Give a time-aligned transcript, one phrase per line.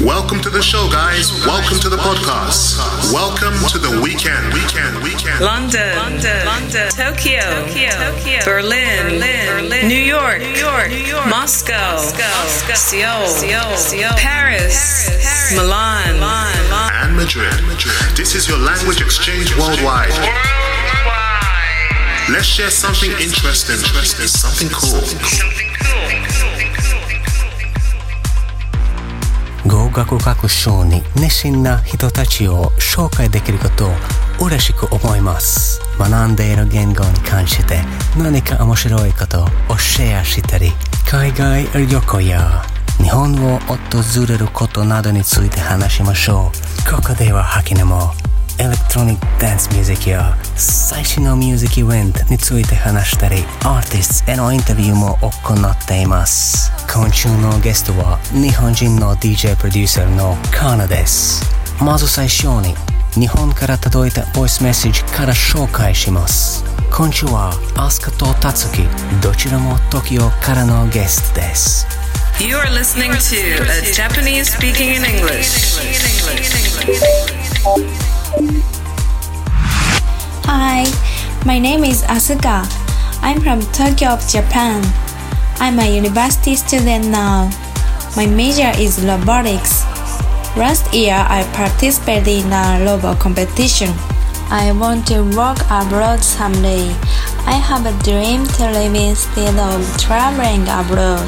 [0.00, 1.30] Welcome to the show, guys.
[1.44, 2.80] Welcome to the podcast.
[3.12, 4.48] Welcome to the weekend.
[4.54, 4.96] Weekend.
[5.04, 5.44] Weekend.
[5.44, 11.28] London, London, London, Tokyo, Tokyo, Tokyo Berlin, Berlin, Berlin, New York, New York, New York
[11.28, 17.52] Moscow, Moscow, Seoul, Seoul, Seoul, Paris, Paris, Milan, Milan, and Madrid.
[18.16, 20.16] This is your language exchange worldwide.
[22.32, 25.04] Let's share something interesting, something cool.
[25.04, 26.19] Something cool.
[29.90, 33.90] 学学習に熱心な人たちを紹介できることを
[34.46, 35.80] 嬉しく思います。
[35.98, 37.80] 学んでいる言語に関して
[38.16, 40.72] 何か面白いことをシェアしたり
[41.06, 42.62] 海外旅行や
[42.98, 46.52] 日本を訪れることなどについて話しましょ
[46.88, 46.90] う。
[46.90, 48.29] ここではハキネも。
[48.60, 61.42] エレクトロニックダンスミュージックや最新のミュージックイベントについて話したりアーティストへのインタビューも行っています今週のゲストは日本人の DJ プロデューサーのカーナです
[61.82, 62.74] まず最初に
[63.14, 68.82] 日本から届いたボイスメッセージから紹介します今週はアスカとタツキ
[69.22, 71.86] どちらも Tokyo からのゲストです
[72.38, 75.76] You are listening to a Japanese speaking in English.
[80.46, 80.86] Hi,
[81.44, 82.62] my name is Asuka.
[83.22, 84.86] I'm from Tokyo of Japan.
[85.58, 87.50] I'm a university student now.
[88.14, 89.82] My major is robotics.
[90.56, 93.90] Last year I participated in a robot competition.
[94.48, 96.94] I want to work abroad someday.
[97.50, 101.26] I have a dream to live instead of traveling abroad.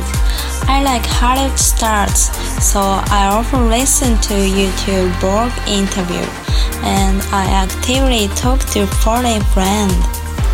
[0.70, 2.30] I like Hollywood stars,
[2.62, 6.41] so I often listen to YouTube blog interview
[6.83, 9.93] and I actively talk to foreign friends.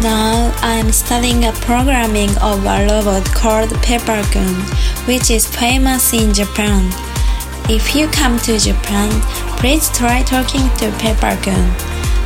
[0.02, 4.56] Now I'm studying a programming of a robot called Peppergun,
[5.08, 6.92] which is famous in Japan.
[7.70, 9.10] If you come to Japan,
[9.58, 11.72] please try talking to Peppergun.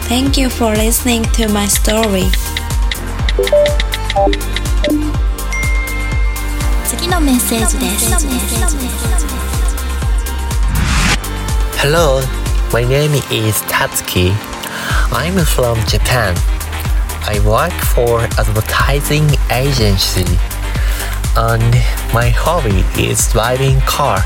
[0.09, 2.31] Thank you for listening to my story.
[6.85, 8.27] 次のメッセージです
[11.77, 12.19] Hello,
[12.72, 14.34] my name is Tatsuki.
[15.12, 16.34] I'm from Japan.
[17.28, 20.24] I work for advertising agency
[21.36, 21.74] and
[22.14, 24.20] my hobby is driving car.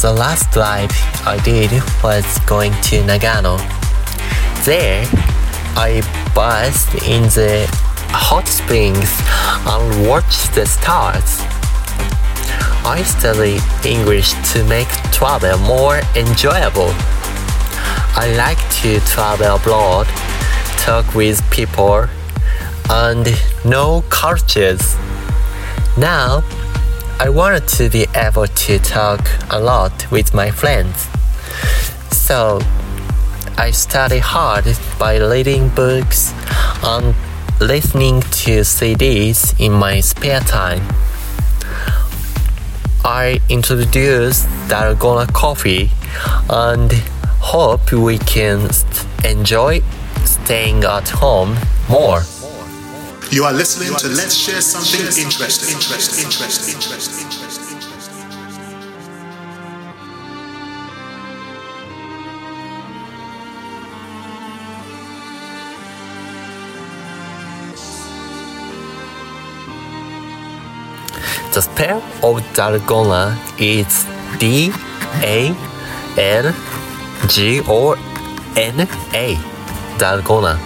[0.00, 0.92] The last drive
[1.26, 1.72] I did
[2.04, 3.58] was going to Nagano.
[4.64, 5.04] There,
[5.74, 6.02] I
[6.36, 7.66] bathed in the
[8.12, 9.10] hot springs
[9.66, 11.40] and watched the stars.
[12.86, 16.94] I study English to make travel more enjoyable.
[18.22, 20.06] I like to travel abroad,
[20.76, 22.04] talk with people,
[22.90, 23.26] and
[23.64, 24.94] know cultures.
[25.96, 26.44] Now,
[27.18, 31.08] I wanted to be able to talk a lot with my friends.
[32.12, 32.60] So,
[33.56, 34.66] I study hard
[34.98, 36.34] by reading books
[36.82, 37.14] and
[37.58, 40.82] listening to CDs in my spare time.
[43.02, 45.90] I introduced Dalgona Coffee
[46.50, 46.92] and
[47.40, 49.80] hope we can st- enjoy
[50.24, 51.56] staying at home
[51.88, 52.22] more.
[53.30, 55.74] You are listening to Let's Share Something Interesting.
[55.74, 56.24] Interesting.
[56.24, 56.74] Interesting.
[56.74, 57.60] Interesting.
[71.52, 74.06] The spell of Dalgona is
[74.38, 74.70] D
[75.22, 75.54] A
[76.16, 76.54] L
[77.28, 77.92] G O
[78.56, 78.80] N
[79.14, 79.36] A.
[79.98, 80.58] Dalgona.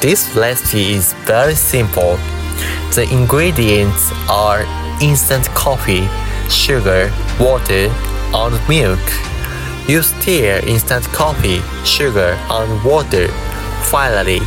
[0.00, 2.16] This recipe is very simple.
[2.94, 4.64] The ingredients are
[5.00, 6.08] instant coffee,
[6.48, 7.88] sugar, water,
[8.34, 9.00] and milk.
[9.88, 13.28] You stir instant coffee, sugar, and water.
[13.84, 14.40] Finally,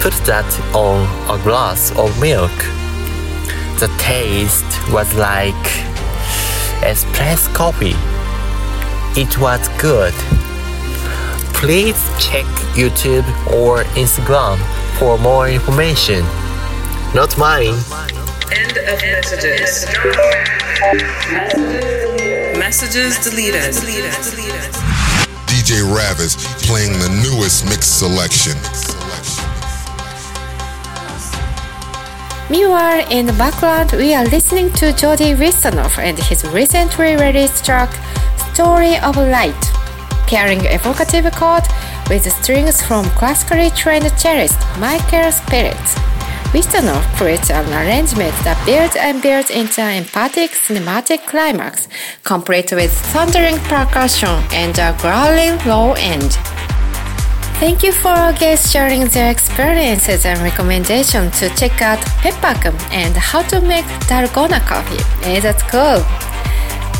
[0.00, 2.52] put that on a glass of milk.
[3.78, 5.66] The taste was like
[6.82, 8.11] espresso coffee.
[9.14, 10.14] It was good.
[11.52, 14.58] Please check YouTube or Instagram
[14.98, 16.24] for more information.
[17.14, 17.76] Not mine.
[18.50, 19.86] End of messages.
[22.58, 23.74] Messages deleted.
[25.46, 26.34] DJ Ravis
[26.66, 28.56] playing the newest mix selection.
[32.50, 37.90] Meanwhile, in the background, we are listening to Jody Wistanov and his recently released track,
[38.52, 39.62] Story of Light,
[40.26, 41.62] pairing evocative chord
[42.10, 45.80] with strings from classically trained cellist Michael Spirit.
[46.52, 51.88] Wistanov creates an arrangement that builds and builds into an emphatic cinematic climax,
[52.24, 56.32] complete with thundering percussion and a growling low end.
[57.56, 63.16] Thank you for our guests sharing their experiences and recommendations to check out Peppakum and
[63.16, 65.02] how to make Dalgona coffee.
[65.24, 66.04] Hey, that's cool.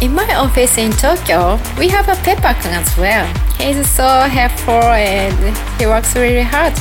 [0.02, 3.24] In my office in Tokyo, we have a Peppakum as well.
[3.56, 6.74] He's so helpful and he works really hard.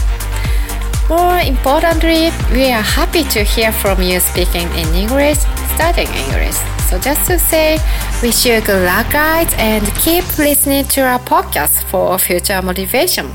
[1.08, 5.38] More importantly, we are happy to hear from you speaking in English,
[5.76, 6.56] studying English.
[6.90, 7.78] So just to say,
[8.24, 13.30] wish you good luck guys and keep listening to our podcast for future motivation.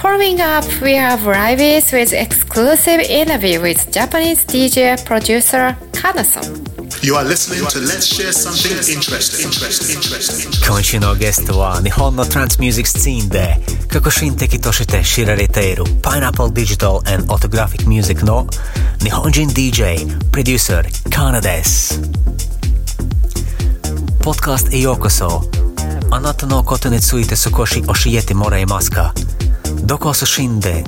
[0.00, 6.77] Following up, we have Rivis with exclusive interview with Japanese DJ producer Kana-san.
[7.00, 9.48] You are listening to Let's Share Something Interesting.
[10.66, 13.56] 今週のゲストは日本のトランスミュージックスティーンで
[13.88, 18.46] 過去新的として知られている Pineapple Digital and Autographic の
[18.98, 22.00] 日本人 DJ、プロデューサー、カナです。
[24.20, 25.42] ポッドカストへようこそ。
[26.10, 29.14] あなたのことについて少し教えてもらえますか
[29.84, 30.84] どこを進んで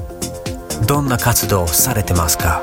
[0.86, 2.62] どんな活動をされてますか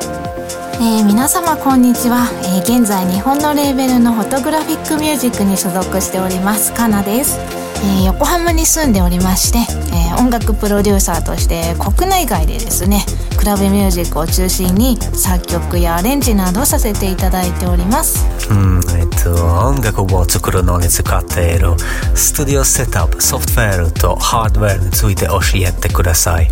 [0.80, 7.40] えー皆様こんにちは、えー現在日本のレーベルのフォトグラフィックミュージックに所属しておりますカナです、
[7.84, 9.60] えー横浜に住んでおりまして、
[9.92, 13.06] えー音楽プロデューサーとして国内外でですね
[13.38, 18.26] クラブミュージックを中心に作曲やアレンジなどさせていただいております。
[18.50, 21.76] うん、えっと、音楽を作るのに使っている
[22.16, 26.50] スタジオセットアップ、ソフトウェアとハードウェアについて教えてください。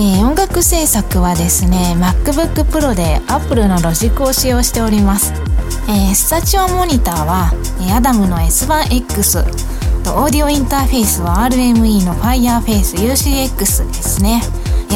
[0.00, 5.32] えー音楽制作はですね MacBook Pro で Apple のロジックを使用しております、
[5.88, 7.50] えースタジオモニターは
[7.80, 9.40] えーアダムの S1X
[10.10, 14.40] オーディオインターフェースは RME の Fireface UCX ですね。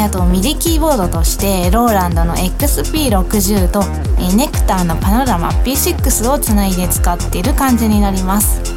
[0.03, 3.83] あと MIDI キーボードとして Roland の XP60 と
[4.19, 8.72] えネクターのパノラマ P6 をつないで使っている感じになります。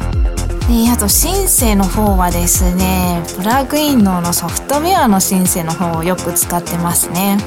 [0.68, 7.38] えあとシンセの方はですねプラグインのソフトウェアのシンセの方をよく使ってますね、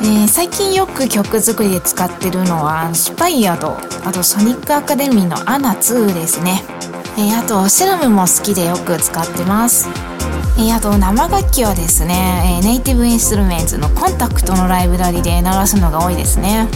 [0.00, 6.62] えー最近よく曲作りで使ってるのはスパイアとあとソニックアカデミーのアナ2ですね、
[7.16, 9.88] えーあとセラムも好きでよく使ってます。
[10.60, 16.66] えあと生楽器はですね、えネイティブインストルメンツのコンタクトのライブラリで鳴らすのが多いですね。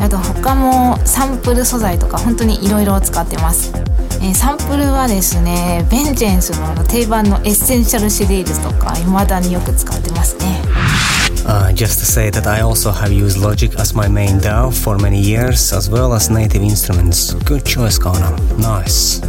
[0.00, 3.74] あと他もサンプル素材とか本当にいろいろ使ってます。
[4.26, 10.62] えーサンプルはですね Vengeance の定番の Essential シリーズとか未だによく使ってますね
[11.46, 14.98] Uh, just to say that I also have used Logic as my main DAW for
[15.00, 17.34] many years, as well as native instruments.
[17.44, 18.32] Good choice, Kana.
[18.58, 19.22] Nice.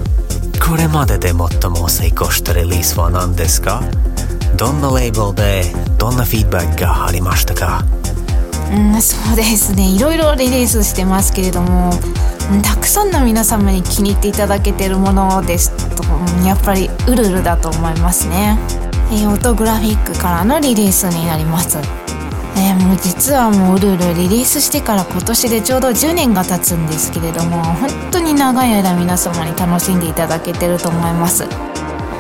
[0.60, 1.38] これまでで最
[1.70, 3.84] も成功したリリースは何ですか？
[4.56, 7.84] どんなレーベルでどんなフィードバックがありましたか？
[8.74, 16.04] うんそうですねいろいろリリースしてますけれどもうんたくさんの皆様に気に入っていただけてるものですと
[16.46, 18.58] やっぱりウルルだと思いますね、
[19.12, 21.78] えーオートグラフィックからのリリースになります。
[22.58, 31.46] えーもう実はもうウルルリリースしてから今年でちょうど10年が経つんですけれども本当に長い間皆様に楽しんでいただけてると思います。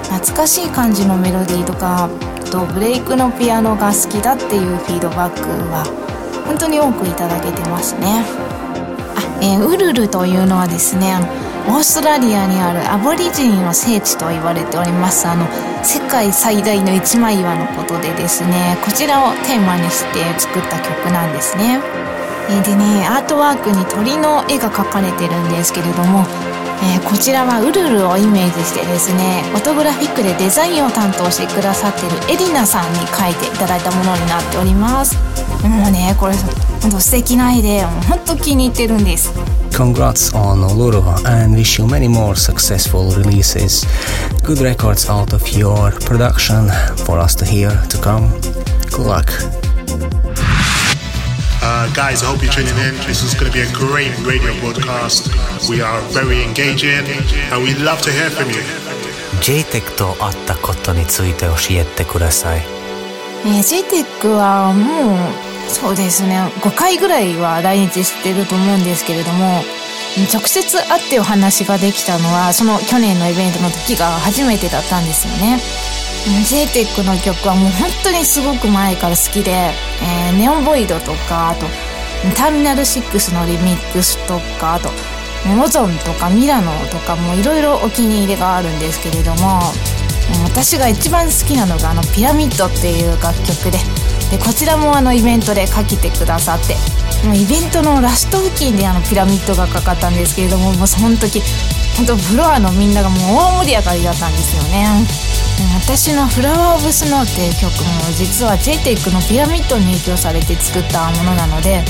[0.09, 2.09] 懐かしい感じのメロディーとか
[2.51, 5.41] とブレイクのピアノが好きだっていうフィードバック
[5.71, 5.83] は
[6.45, 8.23] 本当に多くいただけてますね、
[9.41, 11.15] えーウルルというのはですね
[11.67, 15.27] オーストラリアにあるアボリジンの聖地と言われております。
[15.27, 15.45] あの
[15.83, 21.81] 世界最大の一枚岩のことでですねこちらをテーマにして作った曲なんですね。
[22.47, 26.23] でねアートワークに鳥の絵が描かれてるんですけれども
[26.83, 35.15] えーこちらはウルルをイメージしてですねフォトグラフィックでデザインを担当してくださってるエリナさんに描いていただいたものになっております
[35.65, 39.31] もうねこれほんと素敵な絵でもうほんと気に入ってるんです
[39.71, 43.85] Congrats on Uluru and wish you many more successful releases.
[44.43, 46.67] Good records out of your production
[47.05, 48.31] for us to hear to come.
[48.89, 49.66] Good luck.
[51.67, 52.95] Uh, guys, I hope you're tuning in.
[53.11, 55.27] This is going to be a great radio broadcast.
[55.67, 57.03] We are very engaging
[57.51, 58.63] and we'd love to hear from you.
[59.43, 62.61] JTEC と会ったことについて教えてください。
[63.45, 69.61] えー、JTEC はもうそうですね5回ぐらいは来日してると思うんですけれども
[70.33, 75.59] 直接会ってお話ができたのはその去年のイベントの時が初めてだったんですよね
[76.27, 81.65] JTEC の曲はもう本当にすごく前から好きで、えーネオンボイドとかあと
[82.35, 84.89] ターミナル6のリミックスとかあと
[85.55, 89.61] モゾンとかミラノとかもいろいろお気に入りがあるんですけれども
[90.43, 93.77] 私が一番好きなのがあのピラミッドっていう楽曲で
[94.29, 96.75] でこちらもあのイベントでかけてくださって
[97.25, 101.41] もうイベントのラスト付近であのピラミッドがかかったんですけれどももうその時
[101.97, 104.85] 本当フロアのみんながもう大盛り上がりだったんですよね
[105.73, 111.83] 私の「フラワー・オブ・スノー」っていう曲も実は JTEC のピラミッドに影響されて作ったものなので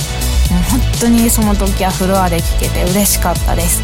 [0.72, 3.82] 本当にその時はフロアで聴けて嬉しかったです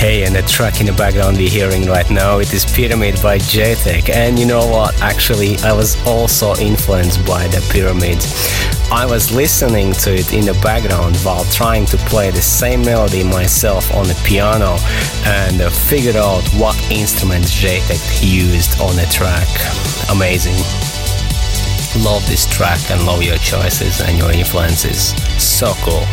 [0.00, 3.38] Hey, and the track in the background you're hearing right now, it is Pyramid by
[3.38, 4.14] JTech.
[4.14, 5.00] And you know what?
[5.00, 8.18] Actually, I was also influenced by the Pyramid.
[8.92, 13.24] I was listening to it in the background while trying to play the same melody
[13.24, 14.78] myself on the piano
[15.26, 19.48] and uh, figured out what instruments JTech used on the track.
[20.08, 20.54] Amazing.
[22.04, 25.10] Love this track and love your choices and your influences.
[25.42, 26.06] So cool.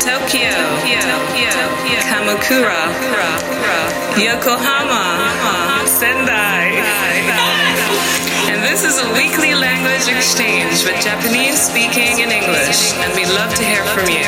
[0.00, 0.56] Tokyo,
[1.04, 1.52] Tokyo,
[2.08, 2.88] Kamakura,
[4.16, 6.80] Yokohama, Sendai.
[8.48, 9.45] And this is a weekly
[10.26, 12.98] exchange with Japanese speaking and English.
[12.98, 14.26] And we'd love to hear from you.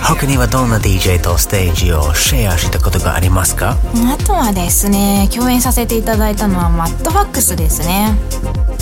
[0.00, 3.76] 他にはどんな DJ とステージをシェアしたことがありますか？
[4.12, 8.16] あとはですね共演させていただいたのはマッドファックスですね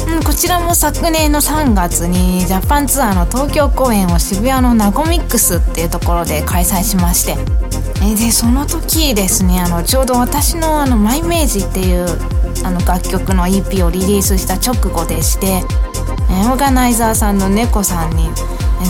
[0.09, 7.37] うん、こちらも昨年の3月にジャパンツアーの東京公演を渋谷のナゴミックスっていうところで開催しまして
[8.05, 12.07] えでその時ですねあのちょうど私のあの「マイメージ」っていう
[12.66, 15.61] あの楽曲の EP をリリースした直後でしてえ
[16.49, 18.28] オーガナイザーさんの猫さんに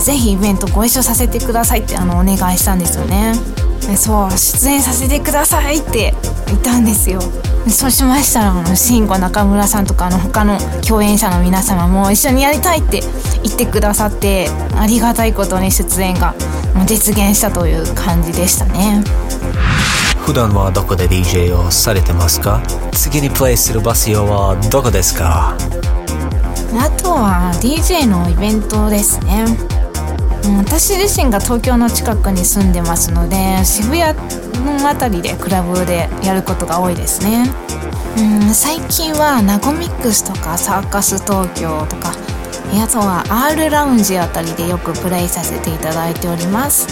[0.05, 3.35] ぜひイベントご一緒させてくださいってあのお願いしたんですよね。
[3.97, 6.13] そう出演させてくださいって
[6.47, 7.21] 言ったんですよ。
[7.69, 13.01] そうしましたら慎吾中村さんとかの他の共演者の皆様も一緒にやりたいって
[13.43, 16.35] 言ってくださってありがたいことに出演が
[16.87, 19.03] 実現したという感じでしたね。
[20.27, 22.61] 普段はどこで DJ をされてますか？
[22.93, 25.57] 次にプレイするバス用はどこですか？
[26.75, 29.47] あとは DJ のイベントですね。
[30.59, 34.19] 私自身が東京の近くに住んでますので渋谷
[34.65, 37.49] の辺りでクラブでやることが多いですね。
[38.19, 42.13] うん最近はナゴミックスとかサーカス東京とか
[42.83, 46.89] あとは R ラウンジあたりでよくプレイさせていただいております。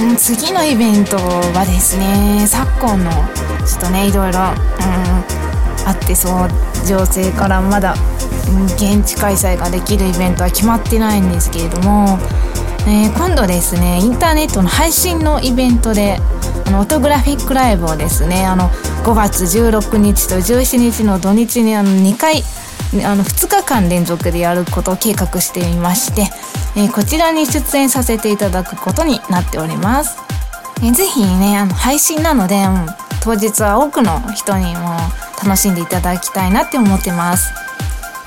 [0.00, 3.10] うん次のイベントはですね昨今の
[3.66, 4.44] ちょっとねいろいろ、うん、
[5.88, 6.48] あってそう
[6.86, 12.18] 情勢からまだん現地開催ができるイベントは決まってないんですけれども、
[12.86, 16.18] えー、今度ですねインターネットの配信のイベントで
[16.66, 18.68] あのオトグラフィックライブをですねあの
[19.04, 22.42] 5月16日と17日の土日にあの2回
[23.04, 26.22] あの2日間連続でやることを計画していまして、
[26.76, 30.16] えー、こちらに出演させていただくことになっております。
[30.78, 32.86] えー、ぜひねあの配信なので、うん、
[33.22, 34.96] 当日は多くの人にも
[35.42, 37.52] 楽しんでいただきたいなって思ってます。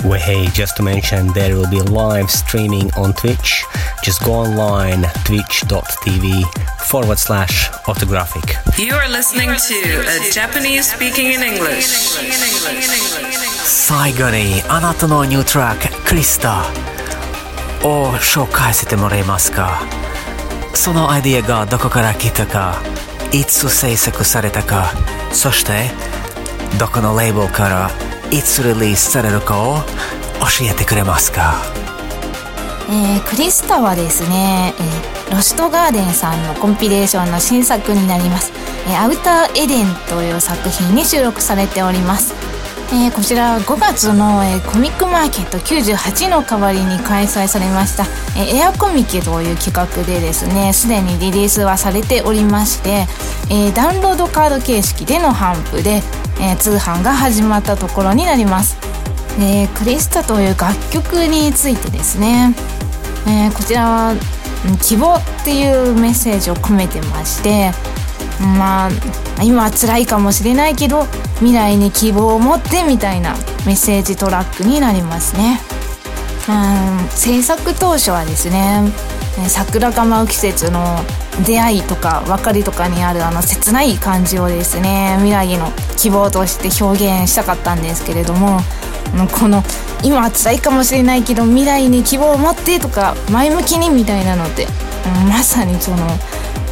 [0.03, 3.63] Well, hey, just to mention, there will be live streaming on Twitch.
[4.03, 6.43] Just go online, twitch.tv
[6.89, 8.57] forward slash autographic.
[8.79, 9.77] You are listening to
[10.09, 12.17] a Japanese speaking in English.
[13.63, 16.63] 最後にあなたのニュートラック、クリスタ
[17.83, 19.81] を紹介してもらえますか？
[20.73, 22.81] そのアイディアがどこから来たか、
[23.31, 24.91] いつ制作されたか、
[25.31, 25.91] そして
[26.79, 27.91] どこのレーベルから
[28.31, 29.77] いつリリースされるかを
[30.39, 31.55] 教えてくれますか？
[32.89, 34.73] えー、クリスタはですね、
[35.27, 38.51] えー、ロストガーデンさんのコンピレーションの新作になります、
[38.87, 42.33] えー、アウターエデンという作品に収録されております。
[42.93, 48.03] えー、こちら5月の、えー、コミックマーケット98の代わりに開催されました、
[48.37, 53.07] えー、エアコミケという企画でですねすでにリリースはされておりまして、
[53.49, 56.01] え、ダウンロードカード形式での販布で、
[56.41, 58.77] え、通販が始まったところになります、
[59.39, 62.53] え、クリスタという楽曲についてですね、
[63.25, 64.15] え、こちらは
[64.81, 67.71] 希望っていうメッセージを込めてまして
[68.39, 68.89] まあ
[69.43, 73.35] 今は辛いかもしれないけど未来に希望を持ってみたいな
[73.65, 75.59] メッセージトラックになりますね。
[76.49, 78.81] うん制作当初はですね
[79.47, 80.99] 桜が舞う季節の
[81.45, 88.59] 出会いとか別れとかにあるあの切ない感じをですね未来への希望として表現したかったんですけれども
[89.39, 89.63] この
[90.03, 94.67] 今は辛いかもしれないけど未来に希望を持ってとか前向きにみたいなのって
[95.29, 95.97] まさにその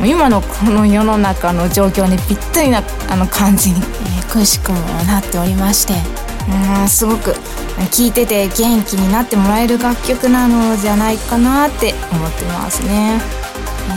[0.05, 3.81] 今のこの世の中の状況にぴったりなあの感じに、
[4.29, 5.93] くしくもなっておりまして
[6.81, 7.33] うんすごく
[7.91, 13.19] 聴いてて元気になってもらえる楽曲なのじゃないかなって思ってますね、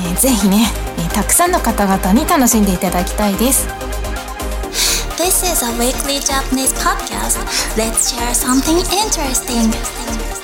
[0.06, 0.66] えー、ぜひね、
[0.99, 3.68] えたくさんの方々に楽しんでいただきたいです
[5.16, 7.38] This is a weekly Japanese podcast.
[7.76, 10.41] Let's share something interesting.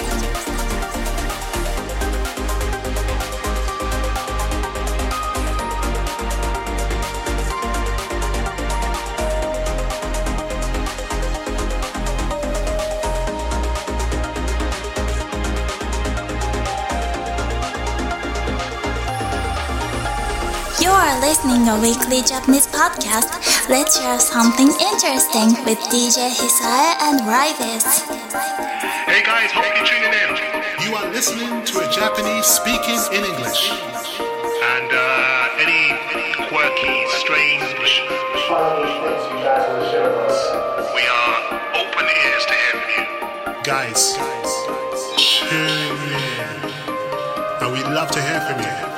[21.59, 23.69] Are listening a weekly Japanese podcast.
[23.69, 28.07] Let's share something interesting with DJ Hisae and Raivis.
[29.07, 30.37] Hey guys, hope you're tuning in.
[30.85, 33.71] You are listening to a Japanese speaking in English.
[33.71, 35.95] And uh, any
[36.49, 37.99] quirky, strange,
[40.95, 41.38] we are
[41.75, 43.05] open ears to hear from you.
[43.65, 44.15] Guys,
[45.17, 46.71] tune in.
[47.61, 48.98] And we'd love to hear from you.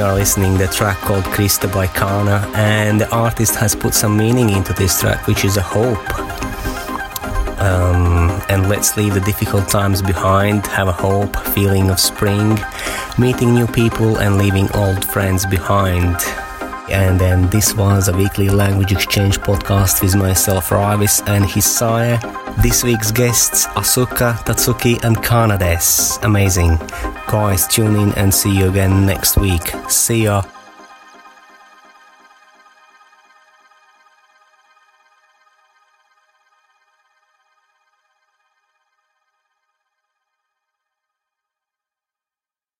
[0.00, 4.16] We are listening the track called Krista by Kana, and the artist has put some
[4.16, 6.18] meaning into this track, which is a hope.
[7.60, 12.58] um, and let's leave the difficult times behind, have a hope, feeling of spring,
[13.18, 16.16] meeting new people, and leaving old friends behind.
[16.90, 22.18] And then this was a weekly language exchange podcast with myself, Ravis, and Hisaya.
[22.62, 26.18] This week's guests, Asuka, Tatsuki, and Kana des.
[26.22, 26.76] Amazing.
[27.28, 29.72] Guys, tune in and see you again next week.
[29.88, 30.42] See ya.